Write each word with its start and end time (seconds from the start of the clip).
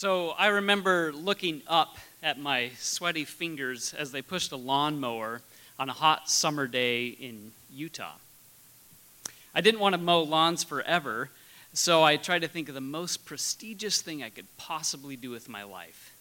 So 0.00 0.30
I 0.38 0.46
remember 0.46 1.12
looking 1.12 1.60
up 1.66 1.98
at 2.22 2.38
my 2.38 2.70
sweaty 2.78 3.24
fingers 3.24 3.92
as 3.94 4.12
they 4.12 4.22
pushed 4.22 4.52
a 4.52 4.56
lawnmower 4.56 5.42
on 5.76 5.88
a 5.88 5.92
hot 5.92 6.30
summer 6.30 6.68
day 6.68 7.08
in 7.08 7.50
Utah. 7.74 8.14
I 9.56 9.60
didn't 9.60 9.80
want 9.80 9.94
to 9.94 10.00
mow 10.00 10.22
lawns 10.22 10.62
forever, 10.62 11.30
so 11.72 12.04
I 12.04 12.16
tried 12.16 12.42
to 12.42 12.46
think 12.46 12.68
of 12.68 12.76
the 12.76 12.80
most 12.80 13.26
prestigious 13.26 14.00
thing 14.00 14.22
I 14.22 14.30
could 14.30 14.46
possibly 14.56 15.16
do 15.16 15.30
with 15.30 15.48
my 15.48 15.64
life. 15.64 16.14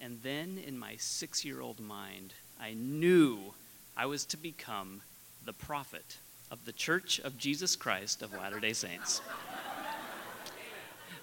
And 0.00 0.18
then 0.22 0.58
in 0.66 0.78
my 0.78 0.96
six 0.96 1.44
year 1.44 1.60
old 1.60 1.80
mind, 1.80 2.32
I 2.58 2.72
knew 2.72 3.52
I 3.94 4.06
was 4.06 4.24
to 4.24 4.38
become 4.38 5.02
the 5.44 5.52
prophet 5.52 6.16
of 6.50 6.64
the 6.64 6.72
Church 6.72 7.20
of 7.20 7.36
Jesus 7.36 7.76
Christ 7.76 8.22
of 8.22 8.32
Latter 8.32 8.58
day 8.58 8.72
Saints. 8.72 9.20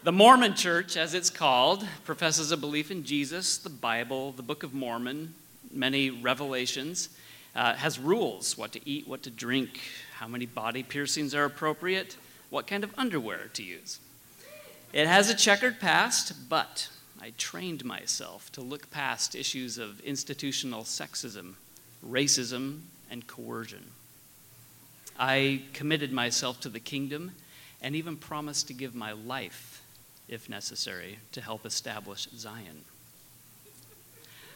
The 0.02 0.14
Mormon 0.14 0.54
Church, 0.54 0.96
as 0.96 1.14
it's 1.14 1.30
called, 1.30 1.86
professes 2.06 2.54
a 2.54 2.58
belief 2.58 2.90
in 2.90 3.04
Jesus, 3.04 3.58
the 3.58 3.70
Bible, 3.70 4.32
the 4.32 4.42
Book 4.42 4.64
of 4.64 4.74
Mormon, 4.74 5.34
many 5.74 6.10
revelations, 6.10 7.10
uh, 7.54 7.74
has 7.74 8.00
rules 8.00 8.58
what 8.58 8.72
to 8.72 8.90
eat, 8.90 9.10
what 9.10 9.24
to 9.24 9.30
drink, 9.30 9.82
how 10.14 10.26
many 10.26 10.46
body 10.46 10.84
piercings 10.84 11.36
are 11.36 11.44
appropriate, 11.44 12.16
what 12.50 12.66
kind 12.66 12.86
of 12.86 12.94
underwear 12.98 13.50
to 13.52 13.62
use. 13.62 14.00
It 14.94 15.06
has 15.06 15.30
a 15.30 15.36
checkered 15.36 15.82
past, 15.82 16.48
but 16.48 16.88
I 17.22 17.34
trained 17.38 17.84
myself 17.84 18.54
to 18.54 18.62
look 18.62 18.90
past 18.92 19.36
issues 19.36 19.78
of 19.78 20.00
institutional 20.00 20.84
sexism, 20.84 21.56
racism, 22.08 22.84
and 23.12 23.28
coercion. 23.28 23.92
I 25.20 25.64
committed 25.74 26.14
myself 26.14 26.62
to 26.62 26.70
the 26.70 26.80
kingdom 26.80 27.32
and 27.82 27.98
even 27.98 28.16
promised 28.16 28.68
to 28.68 28.74
give 28.74 28.96
my 28.96 29.12
life 29.12 29.82
if 30.30 30.50
necessary, 30.50 31.20
to 31.32 31.42
help 31.42 31.66
establish 31.66 32.28
Zion. 32.36 32.84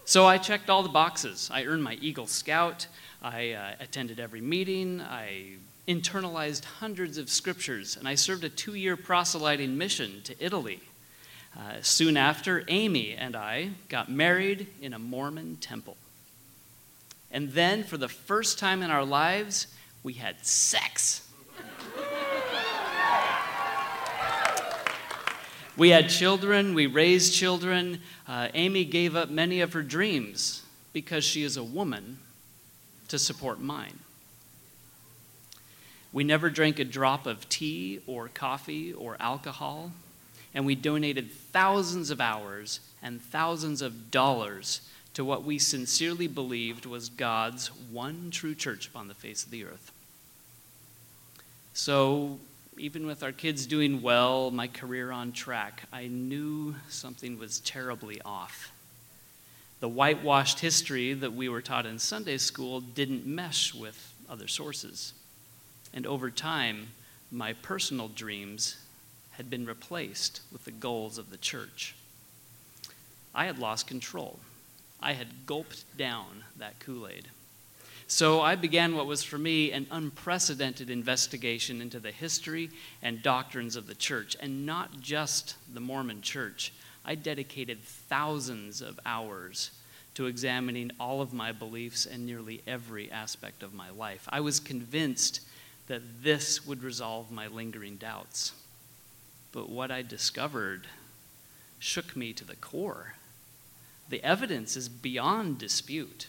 So 0.05 0.25
I 0.25 0.37
checked 0.37 0.69
all 0.69 0.83
the 0.83 0.89
boxes. 0.89 1.49
I 1.51 1.63
earned 1.65 1.83
my 1.83 1.97
Eagle 2.01 2.27
Scout. 2.27 2.87
I 3.21 3.51
uh, 3.51 3.71
attended 3.79 4.19
every 4.19 4.41
meeting. 4.41 5.01
I 5.01 5.53
internalized 5.87 6.65
hundreds 6.65 7.17
of 7.17 7.29
scriptures, 7.29 7.97
and 7.97 8.07
I 8.07 8.15
served 8.15 8.43
a 8.43 8.49
two 8.49 8.73
year 8.73 8.97
proselyting 8.97 9.77
mission 9.77 10.21
to 10.25 10.35
Italy. 10.43 10.81
Uh, 11.57 11.81
soon 11.81 12.17
after, 12.17 12.63
Amy 12.67 13.13
and 13.13 13.35
I 13.35 13.71
got 13.87 14.09
married 14.09 14.67
in 14.81 14.93
a 14.93 14.99
Mormon 14.99 15.57
temple. 15.57 15.97
And 17.31 17.51
then, 17.51 17.83
for 17.83 17.97
the 17.97 18.09
first 18.09 18.59
time 18.59 18.81
in 18.81 18.91
our 18.91 19.05
lives, 19.05 19.67
we 20.03 20.13
had 20.13 20.45
sex. 20.45 21.27
We 25.75 25.89
had 25.89 26.09
children, 26.09 26.75
we 26.75 26.85
raised 26.85 27.33
children. 27.33 28.01
Uh, 28.27 28.49
Amy 28.53 28.85
gave 28.85 29.15
up 29.15 29.29
many 29.29 29.61
of 29.61 29.73
her 29.73 29.81
dreams 29.81 30.61
because 30.93 31.23
she 31.23 31.43
is 31.43 31.57
a 31.57 31.63
woman 31.63 32.19
to 33.07 33.17
support 33.17 33.59
mine. 33.59 33.99
We 36.11 36.23
never 36.23 36.51
drank 36.51 36.77
a 36.77 36.83
drop 36.83 37.25
of 37.25 37.49
tea 37.49 38.01
or 38.05 38.27
coffee 38.27 38.93
or 38.93 39.17
alcohol, 39.19 39.91
and 40.53 40.63
we 40.63 40.75
donated 40.75 41.31
thousands 41.31 42.11
of 42.11 42.21
hours 42.21 42.79
and 43.01 43.19
thousands 43.19 43.81
of 43.81 44.11
dollars 44.11 44.81
to 45.15 45.25
what 45.25 45.43
we 45.43 45.57
sincerely 45.57 46.27
believed 46.27 46.85
was 46.85 47.09
God's 47.09 47.67
one 47.67 48.29
true 48.29 48.53
church 48.53 48.87
upon 48.87 49.07
the 49.07 49.13
face 49.15 49.43
of 49.43 49.49
the 49.49 49.65
earth. 49.65 49.91
So 51.73 52.39
even 52.77 53.05
with 53.05 53.23
our 53.23 53.31
kids 53.31 53.65
doing 53.65 54.01
well, 54.01 54.51
my 54.51 54.67
career 54.67 55.11
on 55.11 55.31
track, 55.31 55.83
I 55.91 56.07
knew 56.07 56.75
something 56.89 57.37
was 57.37 57.59
terribly 57.59 58.21
off. 58.23 58.71
The 59.79 59.89
whitewashed 59.89 60.59
history 60.59 61.13
that 61.13 61.33
we 61.33 61.49
were 61.49 61.61
taught 61.61 61.85
in 61.85 61.99
Sunday 61.99 62.37
school 62.37 62.79
didn't 62.79 63.25
mesh 63.25 63.73
with 63.73 64.13
other 64.29 64.47
sources. 64.47 65.13
And 65.93 66.07
over 66.07 66.31
time, 66.31 66.87
my 67.31 67.53
personal 67.53 68.07
dreams 68.07 68.77
had 69.31 69.49
been 69.49 69.65
replaced 69.65 70.41
with 70.51 70.65
the 70.65 70.71
goals 70.71 71.17
of 71.17 71.31
the 71.31 71.37
church. 71.37 71.95
I 73.35 73.45
had 73.45 73.59
lost 73.59 73.87
control. 73.87 74.39
I 75.01 75.13
had 75.13 75.45
gulped 75.45 75.97
down 75.97 76.43
that 76.57 76.79
Kool 76.79 77.07
Aid. 77.07 77.27
So 78.13 78.41
I 78.41 78.53
began 78.53 78.95
what 78.95 79.07
was 79.07 79.23
for 79.23 79.39
me 79.39 79.71
an 79.71 79.87
unprecedented 79.89 80.91
investigation 80.91 81.81
into 81.81 81.99
the 81.99 82.11
history 82.11 82.69
and 83.01 83.23
doctrines 83.23 83.75
of 83.75 83.87
the 83.87 83.95
church, 83.95 84.37
and 84.39 84.67
not 84.67 85.01
just 85.01 85.55
the 85.73 85.79
Mormon 85.79 86.21
church. 86.21 86.73
I 87.03 87.15
dedicated 87.15 87.81
thousands 87.81 88.83
of 88.83 88.99
hours 89.03 89.71
to 90.13 90.27
examining 90.27 90.91
all 90.99 91.21
of 91.21 91.33
my 91.33 91.51
beliefs 91.51 92.05
and 92.05 92.23
nearly 92.23 92.61
every 92.67 93.11
aspect 93.11 93.63
of 93.63 93.73
my 93.73 93.89
life. 93.89 94.27
I 94.29 94.41
was 94.41 94.59
convinced 94.59 95.41
that 95.87 96.21
this 96.21 96.67
would 96.67 96.83
resolve 96.83 97.31
my 97.31 97.47
lingering 97.47 97.95
doubts. 97.95 98.51
But 99.51 99.71
what 99.71 99.89
I 99.89 100.03
discovered 100.03 100.85
shook 101.79 102.15
me 102.15 102.31
to 102.33 102.45
the 102.45 102.57
core. 102.57 103.15
The 104.09 104.23
evidence 104.23 104.77
is 104.77 104.87
beyond 104.87 105.57
dispute 105.57 106.27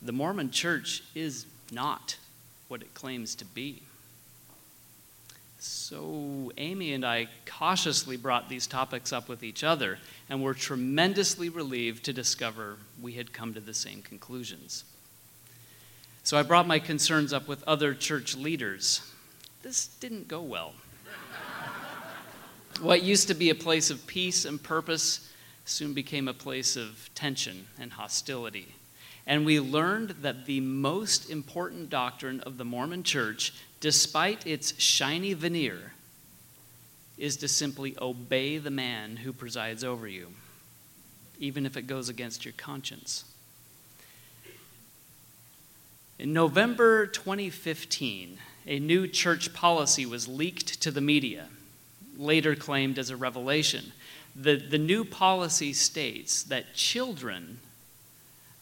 the 0.00 0.12
Mormon 0.12 0.50
church 0.50 1.02
is 1.14 1.46
not 1.72 2.16
what 2.68 2.82
it 2.82 2.94
claims 2.94 3.34
to 3.36 3.44
be. 3.44 3.82
So, 5.60 6.52
Amy 6.56 6.92
and 6.92 7.04
I 7.04 7.28
cautiously 7.44 8.16
brought 8.16 8.48
these 8.48 8.68
topics 8.68 9.12
up 9.12 9.28
with 9.28 9.42
each 9.42 9.64
other 9.64 9.98
and 10.30 10.40
were 10.40 10.54
tremendously 10.54 11.48
relieved 11.48 12.04
to 12.04 12.12
discover 12.12 12.76
we 13.02 13.14
had 13.14 13.32
come 13.32 13.54
to 13.54 13.60
the 13.60 13.74
same 13.74 14.00
conclusions. 14.02 14.84
So, 16.22 16.38
I 16.38 16.44
brought 16.44 16.68
my 16.68 16.78
concerns 16.78 17.32
up 17.32 17.48
with 17.48 17.64
other 17.66 17.92
church 17.92 18.36
leaders. 18.36 19.00
This 19.62 19.88
didn't 19.88 20.28
go 20.28 20.42
well. 20.42 20.74
what 22.80 23.02
used 23.02 23.26
to 23.26 23.34
be 23.34 23.50
a 23.50 23.54
place 23.56 23.90
of 23.90 24.06
peace 24.06 24.44
and 24.44 24.62
purpose 24.62 25.28
soon 25.64 25.92
became 25.92 26.28
a 26.28 26.34
place 26.34 26.76
of 26.76 27.10
tension 27.16 27.66
and 27.80 27.92
hostility 27.92 28.76
and 29.28 29.44
we 29.44 29.60
learned 29.60 30.08
that 30.22 30.46
the 30.46 30.60
most 30.60 31.28
important 31.28 31.90
doctrine 31.90 32.40
of 32.40 32.56
the 32.56 32.64
Mormon 32.64 33.02
church, 33.02 33.52
despite 33.78 34.46
its 34.46 34.80
shiny 34.80 35.34
veneer, 35.34 35.92
is 37.18 37.36
to 37.36 37.46
simply 37.46 37.94
obey 38.00 38.56
the 38.56 38.70
man 38.70 39.18
who 39.18 39.32
presides 39.34 39.84
over 39.84 40.08
you, 40.08 40.28
even 41.38 41.66
if 41.66 41.76
it 41.76 41.82
goes 41.82 42.08
against 42.08 42.46
your 42.46 42.54
conscience. 42.56 43.24
In 46.18 46.32
November 46.32 47.06
2015, 47.06 48.38
a 48.66 48.78
new 48.78 49.06
church 49.06 49.52
policy 49.52 50.06
was 50.06 50.26
leaked 50.26 50.80
to 50.80 50.90
the 50.90 51.02
media, 51.02 51.48
later 52.16 52.56
claimed 52.56 52.98
as 52.98 53.10
a 53.10 53.16
revelation. 53.16 53.92
The, 54.34 54.56
the 54.56 54.78
new 54.78 55.04
policy 55.04 55.74
states 55.74 56.42
that 56.44 56.74
children 56.74 57.58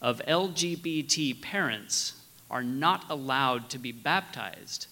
of 0.01 0.21
LGBT 0.27 1.41
parents 1.41 2.13
are 2.49 2.63
not 2.63 3.05
allowed 3.09 3.69
to 3.69 3.79
be 3.79 3.91
baptized 3.91 4.87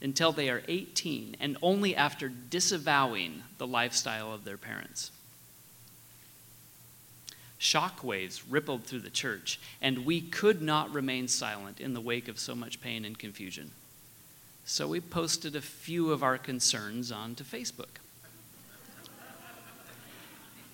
until 0.00 0.32
they 0.32 0.50
are 0.50 0.62
18 0.68 1.36
and 1.40 1.56
only 1.62 1.96
after 1.96 2.28
disavowing 2.28 3.42
the 3.58 3.66
lifestyle 3.66 4.32
of 4.32 4.44
their 4.44 4.56
parents. 4.56 5.10
Shockwaves 7.58 8.42
rippled 8.48 8.84
through 8.84 9.00
the 9.00 9.10
church, 9.10 9.58
and 9.80 10.04
we 10.04 10.20
could 10.20 10.60
not 10.60 10.92
remain 10.92 11.28
silent 11.28 11.80
in 11.80 11.94
the 11.94 12.00
wake 12.00 12.28
of 12.28 12.38
so 12.38 12.54
much 12.54 12.80
pain 12.80 13.04
and 13.04 13.18
confusion. 13.18 13.70
So 14.66 14.88
we 14.88 15.00
posted 15.00 15.56
a 15.56 15.62
few 15.62 16.12
of 16.12 16.22
our 16.22 16.36
concerns 16.36 17.10
onto 17.10 17.42
Facebook. 17.42 18.00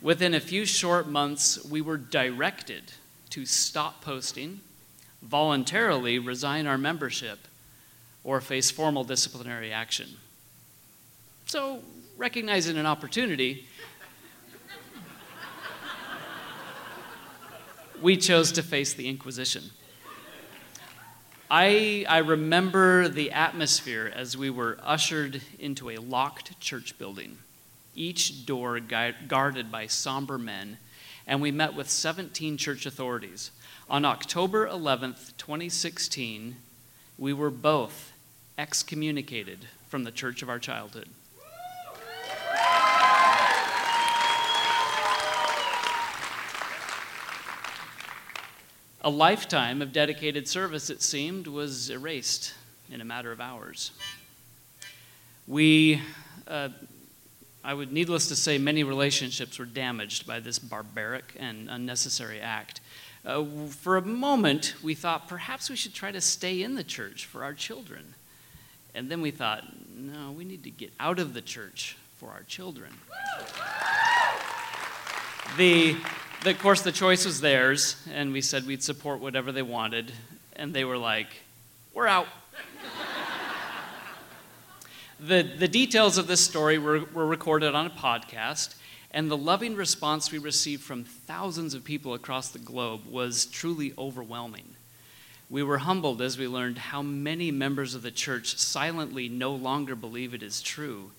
Within 0.03 0.35
a 0.35 0.41
few 0.41 0.65
short 0.65 1.09
months, 1.09 1.65
we 1.65 1.81
were 1.81 1.99
directed 1.99 2.93
to 3.31 3.47
stop 3.47 4.03
posting, 4.03 4.61
voluntarily 5.23 6.19
resign 6.19 6.67
our 6.67 6.79
membership, 6.79 7.39
or 8.25 8.41
face 8.41 8.71
formal 8.71 9.05
disciplinary 9.05 9.73
action. 9.73 10.09
So, 11.47 11.81
recognizing 12.17 12.77
an 12.77 12.87
opportunity, 12.87 13.67
we 18.01 18.17
chose 18.17 18.53
to 18.53 18.63
face 18.63 18.95
the 18.95 19.09
Inquisition. 19.09 19.65
I, 21.51 22.07
I 22.09 22.19
remember 22.19 23.09
the 23.09 23.33
atmosphere 23.33 24.13
as 24.15 24.37
we 24.37 24.51
were 24.51 24.79
ushered 24.83 25.43
into 25.59 25.91
a 25.91 25.97
locked 25.97 26.61
church 26.61 26.97
building, 26.97 27.39
each 27.97 28.47
door 28.47 28.79
guarded 28.79 29.73
by 29.73 29.89
somber 29.89 30.39
men 30.39 30.79
and 31.31 31.41
we 31.41 31.53
met 31.53 31.75
with 31.75 31.89
17 31.89 32.57
church 32.57 32.87
authorities. 32.87 33.53
On 33.89 34.05
October 34.05 34.67
11th, 34.67 35.37
2016, 35.37 36.57
we 37.17 37.33
were 37.33 37.51
both 37.51 38.13
excommunicated 38.59 39.61
from 39.89 40.03
the 40.03 40.11
church 40.11 40.43
of 40.43 40.49
our 40.49 40.59
childhood. 40.59 41.09
A 49.03 49.09
lifetime 49.09 49.81
of 49.81 49.93
dedicated 49.93 50.49
service, 50.49 50.91
it 50.91 51.01
seemed, 51.01 51.47
was 51.47 51.91
erased 51.91 52.55
in 52.91 53.01
a 53.01 53.05
matter 53.05 53.31
of 53.31 53.41
hours. 53.41 53.93
We 55.47 56.03
uh, 56.49 56.71
I 57.63 57.75
would, 57.75 57.93
needless 57.93 58.29
to 58.29 58.37
say, 58.37 58.57
many 58.59 58.85
relationships 58.85 59.59
were 59.59 59.67
damaged 59.67 60.27
by 60.27 60.41
this 60.41 60.59
barbaric 60.59 61.37
and 61.39 61.69
unnecessary 61.69 62.41
act. 62.41 62.81
Uh, 63.25 63.45
for 63.69 63.99
a 63.99 64.03
moment, 64.03 64.75
we 64.83 64.95
thought 64.95 65.29
perhaps 65.29 65.69
we 65.69 65.77
should 65.77 65.93
try 65.93 66.11
to 66.11 66.23
stay 66.23 66.63
in 66.63 66.75
the 66.75 66.85
church 66.85 67.27
for 67.27 67.45
our 67.45 67.53
children. 67.53 68.15
And 68.95 69.11
then 69.11 69.21
we 69.21 69.31
thought, 69.31 69.65
no, 69.95 70.33
we 70.33 70.45
need 70.45 70.65
to 70.65 70.71
get 70.71 70.93
out 70.99 71.19
of 71.19 71.35
the 71.35 71.43
church 71.43 71.97
for 72.17 72.31
our 72.31 72.43
children. 72.45 72.91
The, 75.57 75.97
the, 76.45 76.51
of 76.51 76.59
course, 76.61 76.81
the 76.81 76.93
choice 76.93 77.27
was 77.27 77.41
theirs, 77.41 77.97
and 78.11 78.33
we 78.33 78.41
said 78.41 78.67
we'd 78.67 78.83
support 78.83 79.21
whatever 79.21 79.53
they 79.53 79.63
wanted, 79.63 80.13
and 80.57 80.73
they 80.73 80.85
were 80.85 80.99
like, 80.99 81.29
we're 81.93 82.07
out. 82.07 82.27
The, 85.23 85.43
the 85.43 85.69
details 85.69 86.19
of 86.19 86.27
this 86.27 86.41
story 86.41 86.79
were, 86.79 87.01
were 87.13 87.27
recorded 87.27 87.75
on 87.75 87.87
a 87.87 87.91
podcast, 87.91 88.75
and 89.11 89.31
the 89.31 89.37
loving 89.37 89.75
response 89.77 90.31
we 90.31 90.39
received 90.39 90.83
from 90.83 91.05
thousands 91.05 91.75
of 91.75 91.85
people 91.85 92.15
across 92.15 92.49
the 92.49 92.59
globe 92.59 93.03
was 93.07 93.47
truly 93.47 93.93
overwhelming. 93.99 94.75
We 95.51 95.63
were 95.63 95.79
humbled 95.79 96.23
as 96.23 96.39
we 96.39 96.47
learned 96.47 96.79
how 96.79 97.03
many 97.03 97.51
members 97.51 97.95
of 97.95 98.03
the 98.03 98.13
church 98.13 98.57
silently 98.57 99.29
no 99.29 99.53
longer 99.53 99.97
believe 99.97 100.33
it 100.33 100.43
is 100.43 100.63
true 100.63 101.11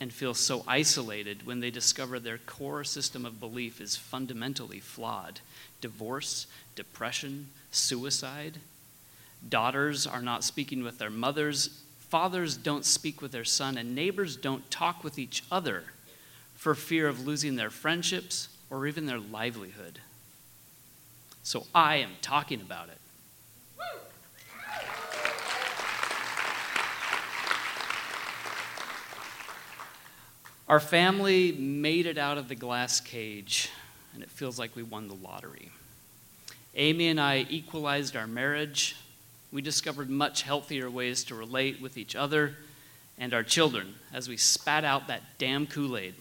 and 0.00 0.12
feel 0.12 0.34
so 0.34 0.64
isolated 0.66 1.46
when 1.46 1.60
they 1.60 1.70
discover 1.70 2.18
their 2.18 2.38
core 2.38 2.84
system 2.84 3.26
of 3.26 3.40
belief 3.40 3.80
is 3.80 3.96
fundamentally 3.96 4.80
flawed. 4.80 5.40
Divorce, 5.80 6.46
depression, 6.76 7.48
suicide. 7.70 8.58
Daughters 9.48 10.06
are 10.06 10.22
not 10.22 10.44
speaking 10.44 10.82
with 10.82 10.98
their 10.98 11.10
mothers, 11.10 11.82
fathers 12.14 12.56
don't 12.56 12.84
speak 12.84 13.20
with 13.20 13.32
their 13.32 13.44
son, 13.44 13.76
and 13.76 13.92
neighbors 13.92 14.36
don't 14.36 14.70
talk 14.70 15.02
with 15.02 15.18
each 15.18 15.42
other 15.50 15.82
for 16.54 16.72
fear 16.72 17.08
of 17.08 17.26
losing 17.26 17.56
their 17.56 17.70
friendships 17.70 18.50
or 18.70 18.86
even 18.86 19.04
their 19.04 19.18
livelihood. 19.18 19.98
So 21.42 21.66
I 21.74 21.96
am 21.96 22.10
talking 22.22 22.60
about 22.60 22.88
it. 22.88 22.98
Our 30.68 30.78
family 30.78 31.50
made 31.50 32.06
it 32.06 32.16
out 32.16 32.38
of 32.38 32.46
the 32.46 32.54
glass 32.54 33.00
cage, 33.00 33.70
and 34.14 34.22
it 34.22 34.30
feels 34.30 34.56
like 34.56 34.76
we 34.76 34.84
won 34.84 35.08
the 35.08 35.14
lottery. 35.14 35.72
Amy 36.76 37.08
and 37.08 37.20
I 37.20 37.44
equalized 37.50 38.14
our 38.14 38.28
marriage. 38.28 38.94
We 39.54 39.62
discovered 39.62 40.10
much 40.10 40.42
healthier 40.42 40.90
ways 40.90 41.22
to 41.26 41.36
relate 41.36 41.80
with 41.80 41.96
each 41.96 42.16
other 42.16 42.56
and 43.16 43.32
our 43.32 43.44
children 43.44 43.94
as 44.12 44.28
we 44.28 44.36
spat 44.36 44.82
out 44.82 45.06
that 45.06 45.22
damn 45.38 45.68
Kool 45.68 45.96
Aid. 45.96 46.16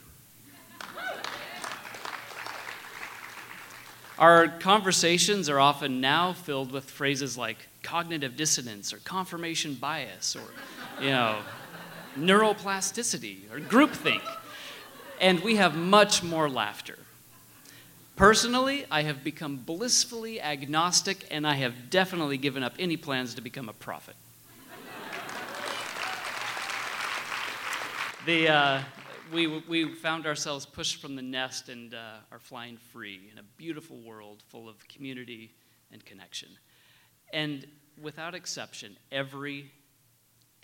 Our 4.19 4.47
conversations 4.47 5.49
are 5.49 5.59
often 5.59 5.99
now 5.99 6.33
filled 6.33 6.71
with 6.71 6.83
phrases 6.85 7.35
like 7.35 7.57
cognitive 7.81 8.37
dissonance 8.37 8.93
or 8.93 8.99
confirmation 8.99 9.73
bias 9.73 10.35
or, 10.35 11.03
you 11.03 11.09
know, 11.09 11.39
neuroplasticity 12.15 13.51
or 13.51 13.59
groupthink. 13.59 14.21
And 15.19 15.39
we 15.39 15.55
have 15.55 15.75
much 15.75 16.21
more 16.21 16.47
laughter. 16.47 16.99
Personally, 18.15 18.85
I 18.91 19.01
have 19.01 19.23
become 19.23 19.57
blissfully 19.57 20.39
agnostic 20.39 21.25
and 21.31 21.47
I 21.47 21.55
have 21.55 21.89
definitely 21.89 22.37
given 22.37 22.61
up 22.61 22.75
any 22.77 22.95
plans 22.95 23.33
to 23.33 23.41
become 23.41 23.69
a 23.69 23.73
prophet. 23.73 24.15
the, 28.27 28.49
uh, 28.49 28.81
we, 29.33 29.47
we 29.47 29.95
found 29.95 30.27
ourselves 30.27 30.63
pushed 30.63 31.01
from 31.01 31.15
the 31.15 31.23
nest 31.23 31.69
and 31.69 31.95
uh, 31.95 32.17
are 32.31 32.37
flying 32.37 32.77
free 32.77 33.31
in 33.31 33.39
a 33.39 33.43
beautiful 33.57 33.97
world 33.97 34.43
full 34.47 34.69
of 34.69 34.87
community 34.87 35.55
and 35.91 36.05
connection. 36.05 36.49
And 37.33 37.65
without 37.99 38.35
exception, 38.35 38.95
every, 39.11 39.71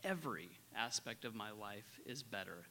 every 0.03 0.49
aspect 0.75 1.25
of 1.25 1.33
my 1.33 1.49
life 1.49 1.99
is 2.05 2.21
better, 2.21 2.67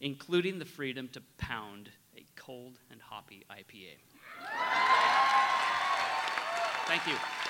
including 0.00 0.58
the 0.58 0.64
freedom 0.64 1.08
to 1.08 1.20
pound 1.36 1.90
a 2.16 2.24
cold 2.36 2.78
and 2.90 3.00
hoppy 3.00 3.44
IPA. 3.50 3.96
Thank 6.86 7.06
you. 7.06 7.41